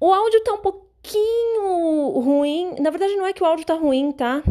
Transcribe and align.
O 0.00 0.12
áudio 0.12 0.42
tá 0.42 0.52
um 0.52 0.60
pouquinho 0.60 2.18
ruim. 2.20 2.74
Na 2.80 2.90
verdade, 2.90 3.16
não 3.16 3.26
é 3.26 3.32
que 3.32 3.42
o 3.42 3.46
áudio 3.46 3.64
tá 3.64 3.74
ruim, 3.74 4.12
tá? 4.12 4.42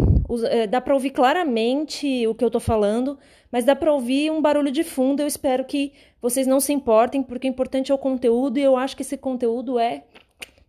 É, 0.50 0.66
dá 0.66 0.80
para 0.80 0.94
ouvir 0.94 1.12
claramente 1.12 2.26
o 2.28 2.34
que 2.34 2.44
eu 2.44 2.50
tô 2.50 2.60
falando, 2.60 3.20
mas 3.52 3.66
dá 3.66 3.76
para 3.76 3.94
ouvir 3.94 4.32
um 4.32 4.42
barulho 4.42 4.72
de 4.72 4.84
fundo. 4.84 5.22
Eu 5.22 5.28
espero 5.28 5.66
que 5.66 5.94
vocês 6.22 6.48
não 6.48 6.60
se 6.60 6.72
importem, 6.72 7.22
porque 7.22 7.48
o 7.48 7.50
importante 7.50 7.92
é 7.92 7.96
o 7.96 8.00
conteúdo 8.00 8.58
e 8.58 8.64
eu 8.64 8.78
acho 8.78 8.96
que 8.96 9.02
esse 9.02 9.18
conteúdo 9.18 9.78
é 9.78 10.08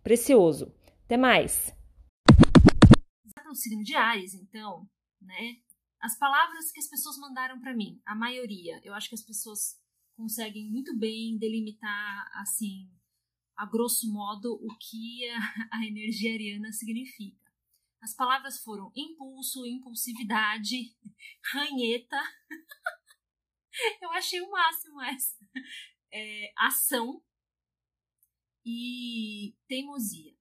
precioso. 0.03 0.75
Até 1.05 1.16
mais. 1.16 1.75
O 3.50 3.55
signo 3.55 3.84
de 3.84 3.94
Ares, 3.94 4.34
então, 4.34 4.84
né? 5.22 5.56
As 6.00 6.19
palavras 6.19 6.72
que 6.72 6.81
as 6.81 6.88
pessoas 6.88 7.16
mandaram 7.19 7.61
para 7.61 7.72
mim, 7.72 8.00
a 8.05 8.14
maioria, 8.14 8.81
eu 8.83 8.92
acho 8.92 9.09
que 9.09 9.14
as 9.14 9.22
pessoas 9.22 9.78
conseguem 10.16 10.69
muito 10.70 10.98
bem 10.98 11.38
delimitar 11.38 12.28
assim 12.42 12.91
a 13.56 13.66
grosso 13.66 14.10
modo, 14.12 14.55
o 14.55 14.77
que 14.78 15.28
a, 15.28 15.78
a 15.78 15.86
energia 15.86 16.33
ariana 16.34 16.72
significa. 16.72 17.44
As 18.00 18.14
palavras 18.14 18.58
foram 18.62 18.92
impulso, 18.94 19.64
impulsividade, 19.64 20.94
ranheta. 21.52 22.20
Eu 24.02 24.10
achei 24.12 24.41
o 24.41 24.50
máximo 24.50 25.00
essa. 25.02 25.36
É, 26.12 26.52
ação 26.56 27.22
e 28.64 29.56
teimosia. 29.66 30.36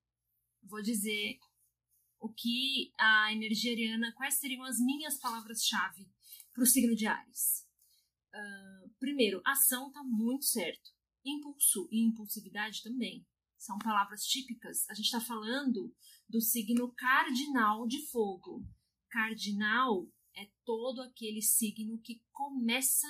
Vou 0.62 0.82
dizer 0.82 1.40
o 2.20 2.30
que 2.30 2.94
a 2.98 3.34
energia 3.34 3.74
ariana, 3.74 4.14
quais 4.14 4.36
seriam 4.36 4.64
as 4.64 4.80
minhas 4.80 5.20
palavras-chave 5.20 6.10
para 6.54 6.64
o 6.64 6.68
signo 6.68 6.96
de 6.96 7.06
Ares. 7.06 7.68
Uh, 8.34 8.90
primeiro, 9.00 9.42
ação 9.46 9.88
está 9.88 10.02
muito 10.04 10.46
certo. 10.46 10.92
Impulso 11.26 11.88
e 11.92 12.04
impulsividade 12.04 12.84
também 12.84 13.26
são 13.58 13.78
palavras 13.78 14.26
típicas. 14.26 14.90
A 14.90 14.94
gente 14.94 15.06
está 15.06 15.22
falando 15.22 15.96
do 16.28 16.42
signo 16.42 16.92
cardinal 16.94 17.88
de 17.88 18.06
fogo. 18.08 18.66
Cardinal 19.10 20.06
é 20.36 20.50
todo 20.66 21.02
aquele 21.02 21.42
signo 21.42 21.98
que 22.00 22.22
começa 22.32 23.08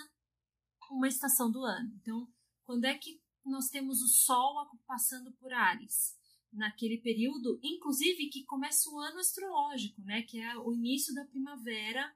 uma 0.92 1.08
estação 1.08 1.52
do 1.52 1.64
ano. 1.64 1.92
Então, 1.96 2.32
quando 2.64 2.86
é 2.86 2.96
que 2.96 3.22
nós 3.44 3.70
temos 3.70 4.02
o 4.02 4.08
Sol 4.08 4.54
passando 4.86 5.32
por 5.34 5.52
Ares? 5.52 6.16
Naquele 6.52 7.00
período, 7.00 7.60
inclusive, 7.64 8.30
que 8.30 8.46
começa 8.46 8.88
o 8.90 9.00
ano 9.00 9.18
astrológico, 9.18 10.02
né? 10.04 10.22
Que 10.22 10.40
é 10.40 10.56
o 10.56 10.72
início 10.72 11.14
da 11.16 11.26
primavera 11.26 12.16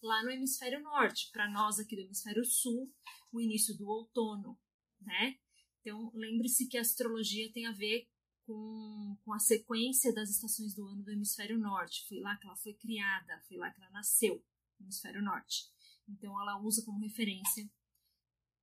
lá 0.00 0.22
no 0.22 0.30
hemisfério 0.30 0.80
norte. 0.80 1.28
Para 1.32 1.50
nós 1.50 1.80
aqui 1.80 1.96
do 1.96 2.02
hemisfério 2.02 2.44
sul, 2.44 2.88
o 3.32 3.40
início 3.40 3.76
do 3.76 3.88
outono 3.88 4.56
né? 5.04 5.36
Então, 5.80 6.10
lembre-se 6.14 6.68
que 6.68 6.78
a 6.78 6.80
astrologia 6.80 7.52
tem 7.52 7.66
a 7.66 7.72
ver 7.72 8.08
com, 8.46 9.16
com 9.24 9.32
a 9.32 9.38
sequência 9.38 10.12
das 10.12 10.30
estações 10.30 10.74
do 10.74 10.86
ano 10.86 11.02
do 11.02 11.10
hemisfério 11.10 11.58
norte. 11.58 12.06
Foi 12.08 12.20
lá 12.20 12.36
que 12.36 12.46
ela 12.46 12.56
foi 12.56 12.74
criada, 12.74 13.40
foi 13.48 13.56
lá 13.56 13.70
que 13.70 13.80
ela 13.80 13.90
nasceu, 13.90 14.42
no 14.78 14.86
hemisfério 14.86 15.22
norte. 15.22 15.64
Então, 16.08 16.40
ela 16.40 16.60
usa 16.60 16.84
como 16.84 17.00
referência 17.00 17.68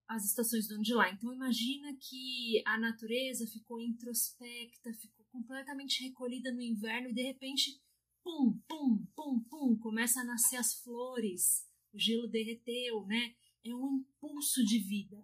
as 0.07 0.25
estações 0.25 0.67
do 0.67 0.75
ano 0.75 0.83
de 0.83 0.93
lá. 0.93 1.11
Então, 1.11 1.33
imagina 1.33 1.95
que 2.01 2.63
a 2.65 2.79
natureza 2.79 3.45
ficou 3.45 3.79
introspecta, 3.79 4.93
ficou 4.93 5.25
completamente 5.31 6.03
recolhida 6.03 6.51
no 6.51 6.61
inverno 6.61 7.09
e, 7.09 7.13
de 7.13 7.21
repente, 7.21 7.79
pum, 8.23 8.59
pum, 8.67 9.05
pum, 9.15 9.39
pum, 9.43 9.77
começa 9.77 10.21
a 10.21 10.25
nascer 10.25 10.57
as 10.57 10.73
flores, 10.81 11.67
o 11.93 11.99
gelo 11.99 12.27
derreteu, 12.27 13.05
né? 13.05 13.35
É 13.63 13.75
um 13.75 13.97
impulso 13.97 14.63
de 14.65 14.79
vida 14.79 15.23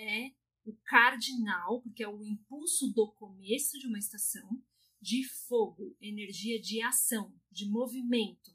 é 0.00 0.32
o 0.64 0.74
cardinal, 0.84 1.82
porque 1.82 2.02
é 2.02 2.08
o 2.08 2.24
impulso 2.24 2.92
do 2.92 3.12
começo 3.12 3.78
de 3.78 3.86
uma 3.86 3.98
estação, 3.98 4.62
de 5.00 5.26
fogo, 5.46 5.96
energia 6.00 6.60
de 6.60 6.82
ação, 6.82 7.34
de 7.50 7.68
movimento. 7.68 8.54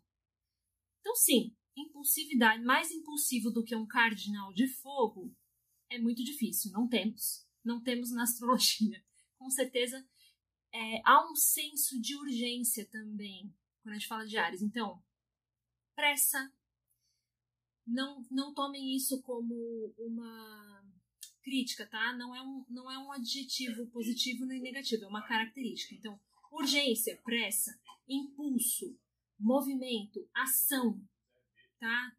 Então, 1.00 1.16
sim, 1.16 1.56
impulsividade, 1.76 2.64
mais 2.64 2.92
impulsivo 2.92 3.52
do 3.52 3.64
que 3.64 3.76
um 3.76 3.86
cardinal 3.86 4.54
de 4.54 4.68
fogo 4.68 5.36
é 5.90 6.00
muito 6.00 6.24
difícil, 6.24 6.72
não 6.72 6.88
temos. 6.88 7.46
Não 7.64 7.82
temos 7.82 8.12
na 8.12 8.24
astrologia. 8.24 9.04
Com 9.38 9.50
certeza 9.50 10.08
é, 10.72 11.02
há 11.04 11.30
um 11.30 11.36
senso 11.36 12.00
de 12.00 12.16
urgência 12.16 12.86
também 12.90 13.54
quando 13.82 13.94
a 13.94 13.98
gente 13.98 14.08
fala 14.08 14.26
de 14.26 14.38
Ares. 14.38 14.62
Então, 14.62 15.02
pressa. 15.96 16.52
Não, 17.88 18.26
não 18.32 18.54
tomem 18.54 18.96
isso 18.96 19.22
como 19.22 19.94
uma 19.98 20.85
crítica, 21.46 21.86
tá? 21.86 22.12
Não 22.18 22.36
é 22.36 22.42
um, 22.42 22.66
não 22.68 22.92
é 22.92 22.98
um 22.98 23.12
adjetivo 23.12 23.86
positivo 23.92 24.46
nem 24.46 24.60
negativo, 24.60 25.06
é 25.06 25.08
uma 25.08 25.22
característica. 25.22 25.94
Então, 25.94 26.20
urgência, 26.52 27.22
pressa, 27.24 27.80
impulso, 28.10 28.98
movimento, 29.40 30.28
ação, 30.34 31.00
tá? 31.80 32.12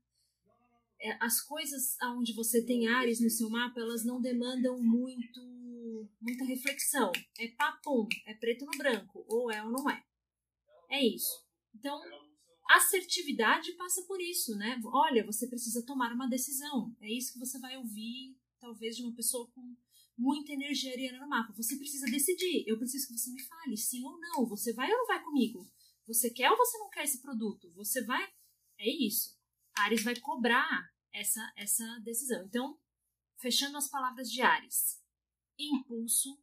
É, 1.00 1.18
as 1.20 1.42
coisas 1.42 1.96
onde 2.14 2.32
você 2.32 2.64
tem 2.64 2.86
Ares 2.86 3.20
no 3.20 3.28
seu 3.28 3.50
mapa, 3.50 3.80
elas 3.80 4.04
não 4.04 4.20
demandam 4.20 4.80
muito 4.80 5.56
muita 6.20 6.44
reflexão. 6.44 7.10
É 7.38 7.48
papum, 7.48 8.06
é 8.24 8.34
preto 8.34 8.64
no 8.64 8.78
branco, 8.78 9.24
ou 9.28 9.50
é 9.50 9.62
ou 9.62 9.70
não 9.70 9.90
é. 9.90 10.04
É 10.88 11.04
isso. 11.04 11.44
Então, 11.74 12.00
assertividade 12.70 13.72
passa 13.72 14.02
por 14.02 14.20
isso, 14.20 14.56
né? 14.56 14.80
Olha, 14.84 15.24
você 15.26 15.48
precisa 15.48 15.84
tomar 15.84 16.12
uma 16.12 16.28
decisão. 16.28 16.94
É 17.00 17.10
isso 17.10 17.32
que 17.32 17.38
você 17.38 17.58
vai 17.58 17.76
ouvir 17.76 18.36
talvez 18.58 18.96
de 18.96 19.02
uma 19.02 19.14
pessoa 19.14 19.50
com 19.52 19.76
muita 20.16 20.52
energia 20.52 20.92
ariana 20.92 21.20
no 21.20 21.28
mapa. 21.28 21.52
Você 21.52 21.76
precisa 21.76 22.06
decidir. 22.06 22.64
Eu 22.66 22.78
preciso 22.78 23.06
que 23.06 23.16
você 23.16 23.30
me 23.30 23.42
fale 23.42 23.76
sim 23.76 24.04
ou 24.04 24.18
não. 24.18 24.46
Você 24.46 24.72
vai 24.72 24.90
ou 24.90 24.98
não 24.98 25.06
vai 25.06 25.22
comigo? 25.22 25.70
Você 26.06 26.30
quer 26.30 26.50
ou 26.50 26.56
você 26.56 26.78
não 26.78 26.88
quer 26.90 27.04
esse 27.04 27.20
produto? 27.20 27.70
Você 27.74 28.04
vai. 28.04 28.24
É 28.78 28.88
isso. 28.88 29.36
Ares 29.78 30.02
vai 30.02 30.18
cobrar 30.18 30.90
essa, 31.12 31.52
essa 31.56 31.84
decisão. 32.00 32.44
Então, 32.44 32.78
fechando 33.38 33.76
as 33.76 33.88
palavras 33.88 34.30
de 34.30 34.40
Ares: 34.40 35.02
impulso. 35.58 36.40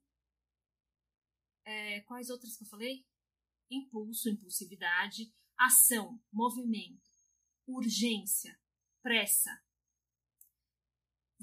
É, 1.65 2.01
quais 2.01 2.29
outras 2.29 2.57
que 2.57 2.63
eu 2.63 2.67
falei? 2.67 3.05
Impulso, 3.69 4.29
impulsividade, 4.29 5.33
ação, 5.57 6.21
movimento, 6.31 7.09
urgência, 7.65 8.59
pressa, 9.01 9.49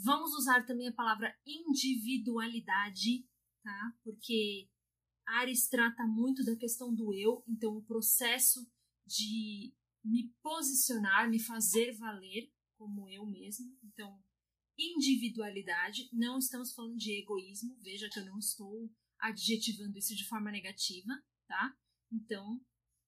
Vamos 0.03 0.33
usar 0.35 0.65
também 0.65 0.89
a 0.89 0.95
palavra 0.95 1.37
individualidade, 1.47 3.27
tá? 3.63 3.95
Porque 4.03 4.69
Ares 5.27 5.69
trata 5.69 6.07
muito 6.07 6.45
da 6.45 6.57
questão 6.57 6.95
do 6.95 7.15
eu, 7.15 7.45
então 7.47 7.77
o 7.77 7.85
processo 7.85 8.67
de 9.07 9.75
me 10.03 10.33
posicionar, 10.43 11.29
me 11.29 11.39
fazer 11.39 11.93
valer 11.99 12.51
como 12.79 13.09
eu 13.11 13.27
mesmo. 13.27 13.77
Então, 13.83 14.23
individualidade, 14.79 16.09
não 16.13 16.39
estamos 16.39 16.73
falando 16.73 16.97
de 16.97 17.21
egoísmo, 17.21 17.77
veja 17.83 18.09
que 18.09 18.19
eu 18.19 18.25
não 18.25 18.39
estou 18.39 18.91
adjetivando 19.19 19.99
isso 19.99 20.17
de 20.17 20.27
forma 20.27 20.51
negativa, 20.51 21.13
tá? 21.47 21.77
Então, 22.11 22.59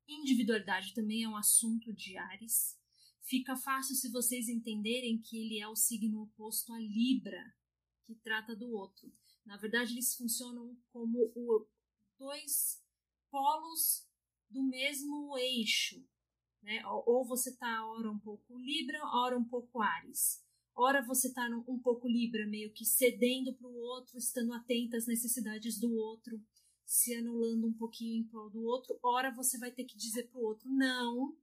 individualidade 0.06 0.92
também 0.92 1.24
é 1.24 1.28
um 1.28 1.36
assunto 1.36 1.92
de 1.94 2.18
Ares. 2.18 2.78
Fica 3.22 3.56
fácil 3.56 3.94
se 3.94 4.10
vocês 4.10 4.48
entenderem 4.48 5.18
que 5.18 5.38
ele 5.38 5.58
é 5.58 5.68
o 5.68 5.76
signo 5.76 6.22
oposto 6.22 6.72
a 6.72 6.78
Libra, 6.78 7.54
que 8.04 8.14
trata 8.16 8.54
do 8.54 8.70
outro. 8.72 9.12
Na 9.46 9.56
verdade, 9.56 9.92
eles 9.92 10.14
funcionam 10.14 10.76
como 10.92 11.32
o, 11.34 11.66
dois 12.18 12.82
polos 13.30 14.06
do 14.50 14.62
mesmo 14.62 15.36
eixo, 15.38 16.04
né? 16.62 16.84
Ou 16.86 17.24
você 17.24 17.50
está 17.50 17.86
ora 17.86 18.10
um 18.10 18.18
pouco 18.18 18.58
Libra, 18.58 19.00
ora 19.06 19.38
um 19.38 19.44
pouco 19.44 19.80
Ares. 19.80 20.42
Ora 20.74 21.02
você 21.02 21.28
está 21.28 21.48
um 21.68 21.78
pouco 21.78 22.08
Libra, 22.08 22.46
meio 22.46 22.72
que 22.72 22.84
cedendo 22.84 23.54
para 23.54 23.68
o 23.68 23.76
outro, 23.76 24.18
estando 24.18 24.52
atenta 24.52 24.96
às 24.96 25.06
necessidades 25.06 25.78
do 25.78 25.94
outro, 25.94 26.40
se 26.84 27.14
anulando 27.14 27.66
um 27.66 27.72
pouquinho 27.72 28.16
em 28.16 28.24
prol 28.24 28.50
do 28.50 28.62
outro. 28.62 28.98
Ora 29.02 29.30
você 29.34 29.58
vai 29.58 29.70
ter 29.70 29.84
que 29.84 29.96
dizer 29.96 30.28
para 30.28 30.40
o 30.40 30.44
outro: 30.44 30.68
não, 30.68 31.36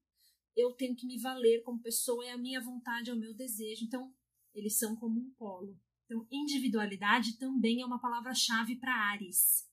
eu 0.60 0.74
tenho 0.74 0.96
que 0.96 1.06
me 1.06 1.20
valer 1.20 1.64
como 1.64 1.82
pessoa, 1.82 2.26
é 2.26 2.32
a 2.32 2.38
minha 2.38 2.62
vontade, 2.62 3.10
é 3.10 3.14
o 3.14 3.20
meu 3.20 3.34
desejo. 3.34 3.86
Então, 3.86 4.14
eles 4.54 4.78
são 4.78 4.96
como 4.96 5.20
um 5.20 5.34
polo. 5.36 5.80
Então, 6.06 6.28
individualidade 6.32 7.38
também 7.38 7.82
é 7.82 7.86
uma 7.86 8.02
palavra-chave 8.02 8.76
para 8.78 8.94
Ares, 9.12 9.70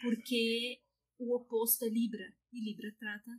porque 0.00 0.82
o 1.18 1.36
oposto 1.36 1.84
é 1.84 1.88
Libra, 1.88 2.34
e 2.50 2.64
Libra 2.64 2.90
trata 2.98 3.30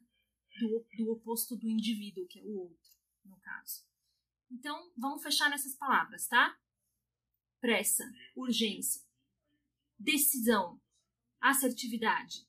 do, 0.59 0.85
do 0.97 1.11
oposto 1.11 1.57
do 1.57 1.67
indivíduo, 1.67 2.27
que 2.27 2.39
é 2.39 2.43
o 2.43 2.55
outro, 2.55 2.91
no 3.25 3.39
caso. 3.39 3.83
Então, 4.51 4.91
vamos 4.95 5.23
fechar 5.23 5.49
nessas 5.49 5.75
palavras, 5.75 6.27
tá? 6.27 6.55
Pressa, 7.59 8.03
urgência, 8.35 9.01
decisão, 9.97 10.79
assertividade, 11.39 12.47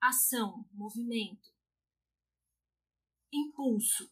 ação, 0.00 0.68
movimento, 0.72 1.52
impulso, 3.32 4.10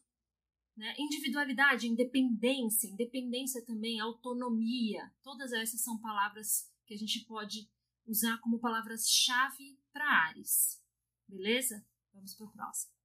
né? 0.76 0.94
individualidade, 0.99 1.88
independência, 1.88 2.88
independência 2.88 3.65
também, 3.65 4.00
autonomia, 4.00 5.12
todas 5.23 5.53
essas 5.53 5.82
são 5.82 6.00
palavras 6.00 6.70
que 6.87 6.94
a 6.94 6.97
gente 6.97 7.25
pode 7.25 7.70
usar 8.06 8.38
como 8.38 8.61
palavras-chave 8.61 9.79
para 9.93 10.29
Ares. 10.29 10.82
Beleza? 11.29 11.87
Vamos 12.12 12.35
para 12.35 12.47
o 12.47 12.53
próximo. 12.53 12.98